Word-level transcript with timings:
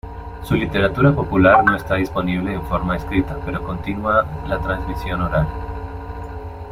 Su 0.41 0.55
literatura 0.55 1.13
popular 1.13 1.63
no 1.63 1.75
está 1.75 1.93
disponible 1.93 2.53
en 2.55 2.63
forma 2.63 2.95
escrita, 2.97 3.37
pero 3.45 3.61
continua 3.61 4.25
la 4.47 4.57
transmisión 4.59 5.21
oral. 5.21 5.47